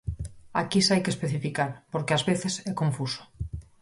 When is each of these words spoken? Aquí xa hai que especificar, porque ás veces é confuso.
Aquí 0.61 0.79
xa 0.85 0.91
hai 0.93 1.01
que 1.03 1.13
especificar, 1.15 1.69
porque 1.91 2.15
ás 2.17 2.23
veces 2.29 2.53
é 2.69 2.73
confuso. 2.81 3.21